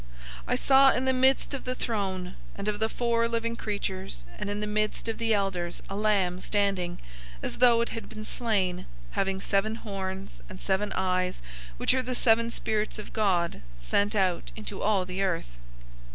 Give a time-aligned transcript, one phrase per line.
[0.01, 0.07] 005:006
[0.47, 4.49] I saw in the midst of the throne and of the four living creatures, and
[4.49, 6.97] in the midst of the elders, a Lamb standing,
[7.43, 11.43] as though it had been slain, having seven horns, and seven eyes,
[11.77, 15.49] which are the seven Spirits of God, sent out into all the earth.